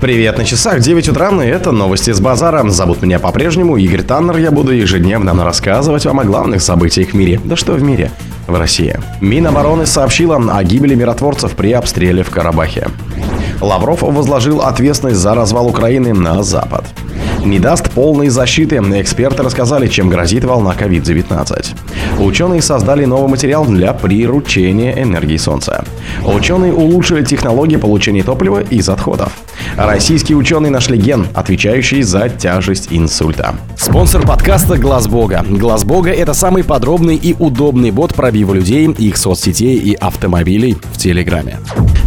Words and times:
Привет 0.00 0.38
на 0.38 0.46
часах, 0.46 0.80
9 0.80 1.10
утра, 1.10 1.28
и 1.44 1.46
это 1.46 1.72
новости 1.72 2.10
с 2.10 2.20
базара. 2.20 2.66
Зовут 2.70 3.02
меня 3.02 3.18
по-прежнему 3.18 3.76
Игорь 3.76 4.00
Таннер, 4.00 4.38
я 4.38 4.50
буду 4.50 4.72
ежедневно 4.72 5.44
рассказывать 5.44 6.06
вам 6.06 6.20
о 6.20 6.24
главных 6.24 6.62
событиях 6.62 7.10
в 7.10 7.14
мире. 7.14 7.38
Да 7.44 7.54
что 7.54 7.74
в 7.74 7.82
мире? 7.82 8.10
В 8.46 8.58
России. 8.58 8.98
Минобороны 9.20 9.84
сообщила 9.84 10.36
о 10.36 10.64
гибели 10.64 10.94
миротворцев 10.94 11.54
при 11.54 11.72
обстреле 11.72 12.22
в 12.22 12.30
Карабахе. 12.30 12.88
Лавров 13.60 14.00
возложил 14.00 14.62
ответственность 14.62 15.20
за 15.20 15.34
развал 15.34 15.66
Украины 15.66 16.14
на 16.14 16.42
Запад 16.42 16.86
не 17.44 17.58
даст 17.58 17.90
полной 17.90 18.28
защиты. 18.28 18.76
Эксперты 18.76 19.42
рассказали, 19.42 19.86
чем 19.88 20.08
грозит 20.08 20.44
волна 20.44 20.74
COVID-19. 20.78 22.20
Ученые 22.20 22.62
создали 22.62 23.04
новый 23.04 23.28
материал 23.28 23.64
для 23.64 23.92
приручения 23.92 25.02
энергии 25.02 25.36
Солнца. 25.36 25.84
Ученые 26.24 26.72
улучшили 26.72 27.24
технологии 27.24 27.76
получения 27.76 28.22
топлива 28.22 28.60
из 28.60 28.88
отходов. 28.88 29.32
Российские 29.76 30.36
ученые 30.36 30.70
нашли 30.70 30.98
ген, 30.98 31.26
отвечающий 31.34 32.02
за 32.02 32.28
тяжесть 32.28 32.88
инсульта. 32.90 33.54
Спонсор 33.76 34.22
подкаста 34.22 34.76
Глаз 34.76 35.08
Бога. 35.08 35.44
Глаз 35.48 35.84
Бога 35.84 36.10
это 36.10 36.34
самый 36.34 36.64
подробный 36.64 37.16
и 37.16 37.34
удобный 37.38 37.90
бот 37.90 38.14
пробива 38.14 38.54
людей, 38.54 38.86
их 38.90 39.16
соцсетей 39.16 39.76
и 39.78 39.94
автомобилей 39.94 40.76
в 40.92 40.98
Телеграме. 40.98 41.58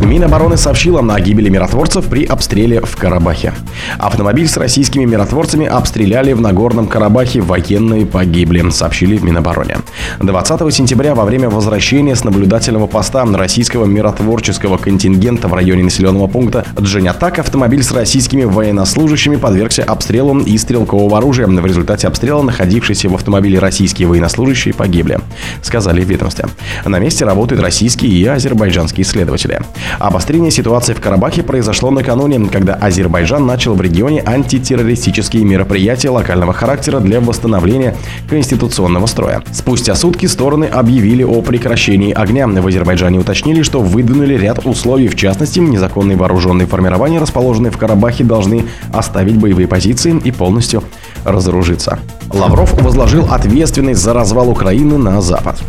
Минобороны 0.02 0.58
сообщила 0.58 1.00
о 1.02 1.20
гибели 1.20 1.50
миротворцев 1.50 2.05
при 2.05 2.25
обстреле 2.25 2.81
в 2.81 2.95
Карабахе. 2.95 3.53
Автомобиль 3.97 4.47
с 4.47 4.58
российскими 4.58 5.05
миротворцами 5.05 5.23
обстреляли 5.68 6.34
в 6.34 6.41
Нагорном 6.41 6.88
Карабахе, 6.88 7.41
военные 7.41 8.05
погибли, 8.05 8.70
сообщили 8.70 9.18
в 9.18 9.23
Минобороне. 9.23 9.77
20 10.20 10.73
сентября 10.73 11.16
во 11.16 11.26
время 11.26 11.50
возвращения 11.50 12.16
с 12.16 12.23
наблюдательного 12.23 12.88
поста 12.88 13.23
российского 13.26 13.86
миротворческого 13.86 14.78
контингента 14.78 15.48
в 15.48 15.54
районе 15.54 15.84
населенного 15.84 16.28
пункта 16.28 16.66
Джанятак 16.80 17.40
автомобиль 17.40 17.84
с 17.84 17.91
российскими 17.91 18.44
военнослужащими 18.44 19.38
подвергся 19.38 19.84
обстрелу 19.84 20.40
из 20.40 20.64
стрелкового 20.64 21.17
оружия. 21.17 21.47
В 21.47 21.66
результате 21.66 22.08
обстрела 22.08 22.42
находившиеся 22.42 23.08
в 23.09 23.16
автомобиле 23.16 23.59
российские 23.59 24.08
военнослужащие 24.08 24.73
погибли, 24.73 25.19
сказали 25.62 26.02
в 26.03 26.09
ведомстве. 26.09 26.45
На 26.86 27.00
месте 27.00 27.23
работают 27.23 27.62
российские 27.62 28.12
и 28.12 28.25
азербайджанские 28.25 29.06
следователи. 29.06 29.62
Обострение 30.00 30.52
ситуации 30.52 30.94
в 30.94 31.00
Карабахе 31.00 31.44
произошло 31.44 31.92
накануне, 31.92 32.50
когда 32.50 32.73
Азербайджан 32.73 33.45
начал 33.45 33.75
в 33.75 33.81
регионе 33.81 34.22
антитеррористические 34.25 35.12
мероприятия 35.44 36.09
локального 36.09 36.53
характера 36.53 37.00
для 37.00 37.19
восстановления 37.19 37.95
конституционного 38.30 39.06
строя. 39.06 39.44
Спустя 39.52 39.95
сутки 39.95 40.25
стороны 40.25 40.66
объявили 40.66 41.23
о 41.23 41.42
прекращении 41.42 42.14
огня. 42.14 42.47
В 42.47 42.67
Азербайджане 42.67 43.19
уточнили, 43.19 43.61
что 43.61 43.81
выдвинули 43.81 44.36
ряд 44.36 44.66
условий, 44.66 45.08
в 45.08 45.16
частности, 45.16 45.59
незаконные 45.59 46.17
вооруженные 46.17 46.67
формирования, 46.67 47.19
расположенные 47.19 47.72
в 47.72 47.78
Карабахе, 47.78 48.23
должны 48.23 48.66
оставить 48.91 49.38
боевые 49.38 49.67
позиции 49.67 50.19
и 50.23 50.31
полностью 50.31 50.84
разоружиться. 51.25 52.00
Лавров 52.31 52.73
возложил 52.81 53.28
ответственность 53.31 54.02
за 54.02 54.14
развал 54.14 54.50
Украины 54.50 54.97
на 54.97 55.22
Запад. 55.22 55.61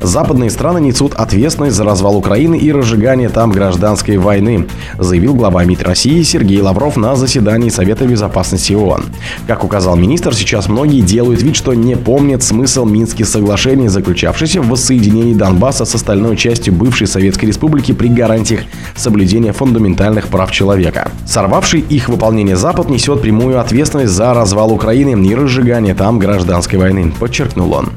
Западные 0.00 0.50
страны 0.50 0.80
несут 0.80 1.14
ответственность 1.14 1.76
за 1.76 1.84
развал 1.84 2.16
Украины 2.16 2.56
и 2.56 2.72
разжигание 2.72 3.28
там 3.28 3.50
гражданской 3.50 4.16
войны, 4.16 4.66
заявил 4.98 5.34
глава 5.34 5.64
МИД 5.64 5.82
России 5.82 6.22
Сергей 6.22 6.60
Лавров 6.60 6.96
на 6.96 7.16
заседании 7.16 7.70
Совета 7.70 8.06
Безопасности 8.06 8.72
ООН. 8.72 9.04
Как 9.46 9.64
указал 9.64 9.96
министр, 9.96 10.34
сейчас 10.34 10.68
многие 10.68 11.00
делают 11.00 11.42
вид, 11.42 11.56
что 11.56 11.74
не 11.74 11.96
помнят 11.96 12.42
смысл 12.42 12.84
Минских 12.84 13.26
соглашений, 13.26 13.88
заключавшихся 13.88 14.60
в 14.60 14.68
воссоединении 14.68 15.34
Донбасса 15.34 15.84
с 15.84 15.94
остальной 15.94 16.36
частью 16.36 16.74
бывшей 16.74 17.06
Советской 17.06 17.46
Республики 17.46 17.92
при 17.92 18.08
гарантиях 18.08 18.60
соблюдения 18.96 19.52
фундаментальных 19.52 20.28
прав 20.28 20.50
человека. 20.50 21.10
Сорвавший 21.26 21.80
их 21.80 22.08
выполнение 22.08 22.56
Запад 22.56 22.88
несет 22.88 23.22
прямую 23.22 23.60
ответственность 23.60 24.12
за 24.12 24.34
развал 24.34 24.72
Украины 24.72 25.14
и 25.26 25.34
разжигание 25.34 25.94
там 25.94 26.18
гражданской 26.18 26.78
войны, 26.78 27.12
подчеркнул 27.18 27.72
он. 27.72 27.90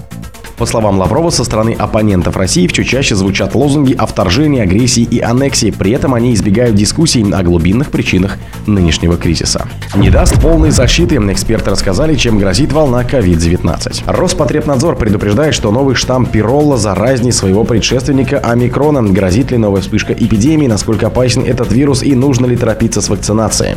По 0.58 0.66
словам 0.66 0.98
Лаврова, 0.98 1.30
со 1.30 1.44
стороны 1.44 1.76
оппонентов 1.78 2.36
России 2.36 2.66
все 2.66 2.84
чаще 2.84 3.16
звучат 3.16 3.54
лозунги 3.54 3.94
о 3.94 4.08
вторжении, 4.08 4.60
агрессии 4.60 5.04
и 5.04 5.20
аннексии. 5.20 5.70
При 5.70 5.92
этом 5.92 6.16
они 6.16 6.34
избегают 6.34 6.76
дискуссий 6.76 7.24
о 7.32 7.44
глубинных 7.44 7.92
причинах 7.92 8.40
нынешнего 8.66 9.18
кризиса. 9.18 9.68
Не 9.96 10.10
даст 10.10 10.42
полной 10.42 10.72
защиты. 10.72 11.18
Эксперты 11.18 11.70
рассказали, 11.70 12.16
чем 12.16 12.40
грозит 12.40 12.74
волна 12.74 13.04
COVID-19. 13.04 14.04
Роспотребнадзор 14.08 14.96
предупреждает, 14.96 15.54
что 15.54 15.72
новый 15.72 15.94
штамм 15.94 16.26
Пиролла 16.26 16.78
заразней 16.78 17.32
своего 17.32 17.64
предшественника 17.64 18.40
Омикрона. 18.40 19.04
Грозит 19.04 19.52
ли 19.52 19.58
новая 19.58 19.82
вспышка 19.82 20.14
эпидемии, 20.14 20.66
насколько 20.66 21.06
опасен 21.08 21.44
этот 21.44 21.72
вирус 21.72 22.02
и 22.02 22.16
нужно 22.16 22.48
ли 22.48 22.58
торопиться 22.58 23.02
с 23.02 23.10
вакцинацией. 23.10 23.76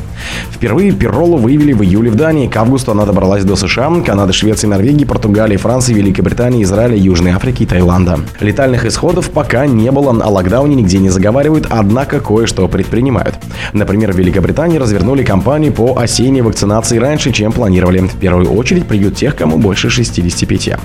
Впервые 0.51 0.93
Пироллу 0.93 1.37
выявили 1.37 1.75
в 1.75 1.83
июле 1.83 2.11
в 2.11 2.15
Дании. 2.15 2.49
К 2.49 2.57
августу 2.57 2.93
она 2.93 3.05
добралась 3.05 3.45
до 3.45 3.55
США, 3.57 3.91
Канады, 4.07 4.33
Швеции, 4.33 4.67
Норвегии, 4.67 5.05
Португалии, 5.05 5.59
Франции, 5.59 5.93
Великобритании, 5.93 6.65
Израиля, 6.71 6.97
Южной 6.97 7.33
Африки 7.33 7.65
и 7.65 7.67
Таиланда. 7.67 8.21
Летальных 8.39 8.85
исходов 8.85 9.31
пока 9.31 9.67
не 9.67 9.91
было, 9.91 10.11
о 10.11 10.29
локдауне 10.31 10.77
нигде 10.77 10.99
не 10.99 11.11
заговаривают, 11.11 11.67
однако 11.69 12.21
кое-что 12.21 12.69
предпринимают. 12.69 13.35
Например, 13.73 14.13
в 14.13 14.17
Великобритании 14.17 14.79
развернули 14.79 15.25
кампанию 15.25 15.73
по 15.73 15.99
осенней 15.99 16.43
вакцинации 16.43 16.99
раньше, 16.99 17.33
чем 17.33 17.51
планировали. 17.51 17.99
В 17.99 18.15
первую 18.17 18.53
очередь 18.53 18.87
приют 18.87 19.17
тех, 19.17 19.35
кому 19.35 19.59
больше 19.59 19.91
65. 19.91 20.77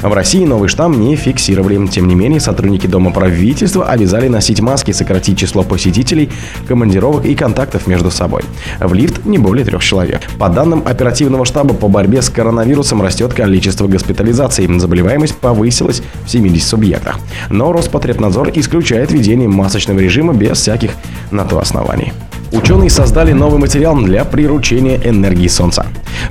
В 0.00 0.12
России 0.14 0.46
новый 0.46 0.70
штамм 0.70 0.98
не 0.98 1.14
фиксировали. 1.14 1.86
Тем 1.88 2.08
не 2.08 2.14
менее, 2.14 2.40
сотрудники 2.40 2.86
Дома 2.86 3.10
правительства 3.10 3.86
обязали 3.86 4.28
носить 4.28 4.60
маски, 4.60 4.92
сократить 4.92 5.36
число 5.36 5.62
посетителей, 5.62 6.30
командировок 6.66 7.26
и 7.26 7.34
контактов 7.34 7.86
между 7.86 8.10
собой. 8.10 8.44
В 8.80 8.94
лифт 8.94 9.26
не 9.26 9.36
более 9.36 9.66
трех 9.66 9.84
человек. 9.84 10.22
По 10.38 10.48
данным 10.48 10.84
оперативного 10.86 11.44
штаба 11.44 11.74
по 11.74 11.88
борьбе 11.88 12.22
с 12.22 12.30
коронавирусом 12.30 13.02
растет 13.02 13.34
количество 13.34 13.86
госпитализаций. 13.86 14.66
Заболеваемость 14.78 15.33
повысилась 15.36 16.02
в 16.24 16.30
70 16.30 16.66
субъектах. 16.66 17.18
Но 17.50 17.72
Роспотребнадзор 17.72 18.50
исключает 18.54 19.12
введение 19.12 19.48
масочного 19.48 19.98
режима 19.98 20.32
без 20.32 20.58
всяких 20.58 20.92
на 21.30 21.44
то 21.44 21.58
оснований. 21.58 22.12
Ученые 22.52 22.90
создали 22.90 23.32
новый 23.32 23.58
материал 23.58 23.96
для 23.96 24.24
приручения 24.24 25.00
энергии 25.04 25.48
Солнца. 25.48 25.86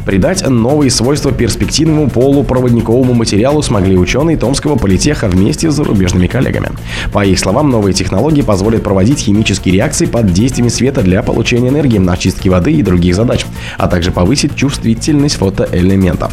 Придать 0.05 0.47
новые 0.47 0.91
свойства 0.91 1.31
перспективному 1.31 2.09
полупроводниковому 2.09 3.13
материалу 3.13 3.61
смогли 3.61 3.97
ученые 3.97 4.37
Томского 4.37 4.75
политеха 4.75 5.27
вместе 5.27 5.71
с 5.71 5.75
зарубежными 5.75 6.27
коллегами. 6.27 6.71
По 7.11 7.25
их 7.25 7.39
словам, 7.39 7.69
новые 7.69 7.93
технологии 7.93 8.41
позволят 8.41 8.83
проводить 8.83 9.19
химические 9.19 9.75
реакции 9.75 10.05
под 10.05 10.31
действием 10.31 10.69
света 10.69 11.01
для 11.01 11.23
получения 11.23 11.69
энергии, 11.69 12.03
очистки 12.09 12.49
воды 12.49 12.73
и 12.73 12.81
других 12.81 13.15
задач, 13.15 13.45
а 13.77 13.87
также 13.87 14.11
повысить 14.11 14.55
чувствительность 14.55 15.35
фотоэлементов. 15.35 16.31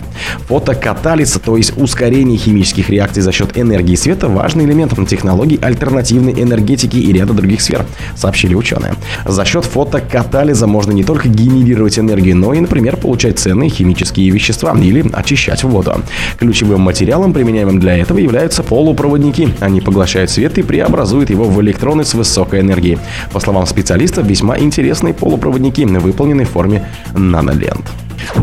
Фотокатализ, 0.49 1.41
то 1.44 1.56
есть 1.56 1.76
ускорение 1.76 2.37
химических 2.37 2.91
реакций 2.91 3.22
за 3.22 3.32
счет 3.32 3.56
энергии 3.56 3.94
света, 3.94 4.28
важный 4.28 4.65
элемент 4.65 4.91
технологий 5.09 5.59
альтернативной 5.60 6.32
энергетики 6.32 6.97
и 6.97 7.12
ряда 7.12 7.32
других 7.32 7.60
сфер, 7.60 7.87
сообщили 8.16 8.54
ученые. 8.54 8.94
За 9.25 9.44
счет 9.44 9.65
фотокатализа 9.65 10.66
можно 10.66 10.93
не 10.93 11.04
только 11.04 11.28
генерировать 11.28 11.99
энергию, 11.99 12.37
но 12.37 12.53
и, 12.53 12.60
например, 12.60 12.97
получать 12.97 13.38
ценные 13.50 13.69
химические 13.69 14.31
вещества 14.31 14.72
или 14.78 15.05
очищать 15.12 15.65
воду. 15.65 15.94
Ключевым 16.38 16.83
материалом, 16.83 17.33
применяемым 17.33 17.81
для 17.81 17.97
этого, 17.97 18.19
являются 18.19 18.62
полупроводники. 18.62 19.53
Они 19.59 19.81
поглощают 19.81 20.31
свет 20.31 20.56
и 20.59 20.62
преобразуют 20.62 21.31
его 21.31 21.44
в 21.44 21.61
электроны 21.61 22.05
с 22.05 22.15
высокой 22.15 22.61
энергией. 22.61 22.99
По 23.33 23.41
словам 23.41 23.66
специалистов, 23.66 24.25
весьма 24.27 24.56
интересные 24.56 25.15
полупроводники, 25.15 25.84
выполнены 25.84 26.44
в 26.44 26.50
форме 26.50 26.87
нанолент. 27.12 27.91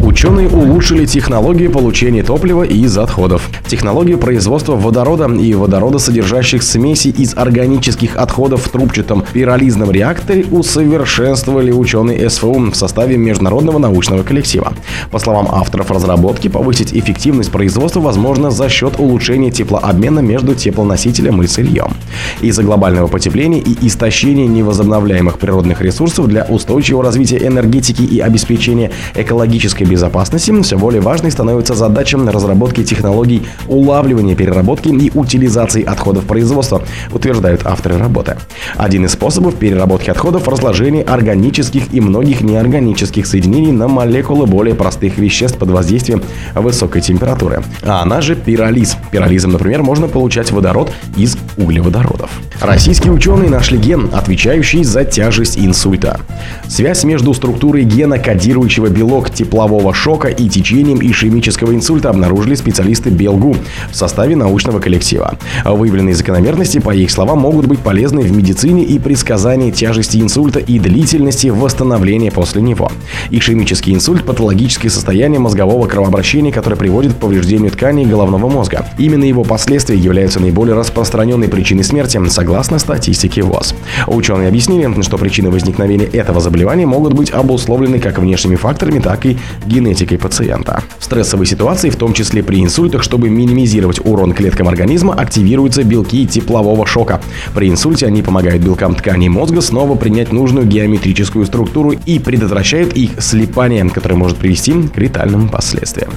Ученые 0.02 0.50
улучшили 0.50 1.06
технологию 1.06 1.72
получения 1.72 2.24
топлива 2.24 2.64
из 2.64 2.98
отходов. 2.98 3.50
Технологию 3.68 4.18
производства 4.18 4.76
водорода 4.76 5.28
и 5.28 5.54
водородосодержащих 5.54 6.64
смесей 6.64 7.12
из 7.12 7.36
органических 7.36 8.18
отходов 8.18 8.66
в 8.66 8.70
трубчатом 8.70 9.24
пиролизном 9.34 9.92
реакторе 9.92 10.46
усовершенствовали 10.50 11.72
ученые 11.72 12.30
СФУ 12.30 12.72
в 12.72 12.76
составе 12.76 13.18
международного 13.18 13.78
научного 13.78 14.24
коллектива. 14.24 14.74
По 15.12 15.20
словам 15.20 15.48
авторов 15.52 15.92
разработки, 15.92 16.48
повысить 16.48 16.94
эффективность 16.94 17.52
производства 17.52 18.00
возможно 18.00 18.52
за 18.52 18.70
счет 18.70 19.00
улучшения 19.00 19.52
теплообмена 19.52 20.20
между 20.20 20.56
теплоносителем 20.56 21.42
и 21.44 21.48
сырьем. 21.48 21.94
Из-за 22.42 22.64
глобального 22.64 23.08
потепления 23.08 23.60
и 23.60 23.88
истощения 23.88 24.48
невозобновляемых 24.48 25.38
природных 25.38 25.82
ресурсов 25.82 26.28
для 26.28 26.44
устойчивого 26.46 27.04
развития 27.04 27.46
энергетики 27.46 28.02
и 28.02 28.20
обеспечения 28.20 28.92
экологического 29.16 29.67
энергетической 29.68 29.84
безопасности 29.84 30.62
все 30.62 30.78
более 30.78 31.02
важной 31.02 31.32
становится 31.32 31.76
задача 31.76 32.18
разработки 32.18 32.84
технологий 32.84 33.44
улавливания, 33.68 34.36
переработки 34.36 34.88
и 34.88 35.12
утилизации 35.14 35.84
отходов 35.84 36.26
производства, 36.26 36.82
утверждают 37.12 37.66
авторы 37.66 37.98
работы. 37.98 38.38
Один 38.76 39.06
из 39.06 39.12
способов 39.12 39.56
переработки 39.56 40.10
отходов– 40.10 40.48
разложение 40.48 41.04
органических 41.04 41.94
и 41.94 42.02
многих 42.02 42.42
неорганических 42.42 43.26
соединений 43.26 43.72
на 43.72 43.88
молекулы 43.88 44.46
более 44.46 44.76
простых 44.76 45.18
веществ 45.18 45.58
под 45.58 45.70
воздействием 45.70 46.22
высокой 46.56 47.02
температуры. 47.02 47.64
А 47.84 48.02
она 48.02 48.22
же 48.22 48.36
пиролиз. 48.36 48.98
Пиролизом, 49.12 49.52
например, 49.52 49.84
можно 49.84 50.08
получать 50.08 50.52
водород 50.52 50.92
из 51.16 51.38
углеводородов. 51.58 52.30
Российские 52.62 53.14
ученые 53.14 53.50
нашли 53.50 53.78
ген, 53.78 54.10
отвечающий 54.14 54.84
за 54.84 55.04
тяжесть 55.04 55.58
инсульта. 55.58 56.20
Связь 56.68 57.04
между 57.04 57.34
структурой 57.34 57.84
гена, 57.84 58.18
кодирующего 58.18 58.88
белок 58.88 59.30
теплового 59.58 59.92
шока 59.92 60.28
и 60.28 60.48
течением 60.48 61.00
ишемического 61.02 61.74
инсульта 61.74 62.12
обнаружили 62.12 62.54
специалисты 62.54 63.10
Белгу 63.10 63.56
в 63.90 63.96
составе 63.96 64.36
научного 64.36 64.80
коллектива. 64.80 65.36
Выявленные 65.66 66.14
закономерности, 66.14 66.78
по 66.78 66.94
их 66.94 67.10
словам, 67.10 67.40
могут 67.40 67.66
быть 67.66 67.80
полезны 67.80 68.22
в 68.22 68.32
медицине 68.32 68.84
и 68.84 69.00
предсказании 69.00 69.72
тяжести 69.72 70.18
инсульта 70.18 70.60
и 70.60 70.78
длительности 70.78 71.48
восстановления 71.48 72.32
после 72.32 72.62
него. 72.62 72.92
Ишемический 73.32 73.96
инсульт– 73.96 74.24
патологическое 74.28 74.92
состояние 74.92 75.40
мозгового 75.40 75.88
кровообращения, 75.88 76.52
которое 76.52 76.76
приводит 76.76 77.14
к 77.14 77.18
повреждению 77.18 77.72
тканей 77.72 78.06
головного 78.06 78.48
мозга. 78.50 78.86
Именно 79.00 79.24
его 79.24 79.44
последствия 79.44 79.98
являются 79.98 80.40
наиболее 80.40 80.76
распространенной 80.76 81.48
причиной 81.48 81.84
смерти, 81.84 82.22
согласно 82.30 82.78
статистике 82.78 83.42
ВОЗ. 83.42 83.74
Ученые 84.06 84.50
объяснили, 84.50 85.02
что 85.02 85.18
причины 85.18 85.50
возникновения 85.50 86.06
этого 86.06 86.42
заболевания 86.42 86.86
могут 86.86 87.14
быть 87.14 87.32
обусловлены 87.32 87.98
как 88.00 88.20
внешними 88.20 88.56
факторами, 88.56 89.00
так 89.00 89.26
и 89.26 89.38
генетикой 89.66 90.18
пациента. 90.18 90.84
В 91.00 91.04
стрессовой 91.04 91.46
ситуации, 91.46 91.90
в 91.90 91.96
том 91.96 92.14
числе 92.14 92.44
при 92.44 92.62
инсультах, 92.62 93.04
чтобы 93.04 93.30
минимизировать 93.30 94.00
урон 94.06 94.34
клеткам 94.34 94.68
организма, 94.68 95.14
активируются 95.14 95.84
белки 95.84 96.26
теплового 96.26 96.86
шока. 96.86 97.22
При 97.54 97.70
инсульте 97.70 98.08
они 98.08 98.22
помогают 98.22 98.64
белкам 98.64 98.96
тканей 98.96 99.30
мозга 99.30 99.62
снова 99.62 99.96
принять 99.96 100.32
нужную 100.32 100.66
геометрическую 100.66 101.46
структуру 101.46 101.92
и 101.92 102.20
предотвращают 102.20 102.94
их 102.94 103.22
слипание, 103.22 103.88
которое 103.90 104.16
может 104.16 104.38
привести 104.38 104.74
к 104.74 104.98
летальным 104.98 105.50
последствиям. 105.50 106.12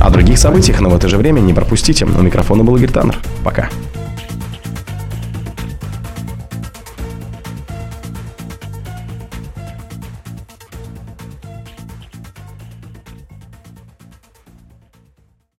О 0.00 0.10
других 0.10 0.38
событиях, 0.38 0.80
но 0.80 0.90
в 0.90 0.94
это 0.94 1.08
же 1.08 1.16
время 1.16 1.40
не 1.40 1.54
пропустите. 1.54 2.04
У 2.04 2.22
микрофона 2.22 2.64
был 2.64 2.76
Игорь 2.76 2.90
Таннер. 2.90 3.18
Пока. 3.44 3.68